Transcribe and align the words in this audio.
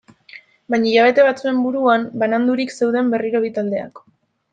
Baina 0.75 0.87
hilabete 0.91 1.25
batzuen 1.27 1.59
buruan 1.65 2.07
banandurik 2.23 2.73
zeuden 2.79 3.13
berriro 3.15 3.43
bi 3.45 3.53
taldeak. 3.59 4.03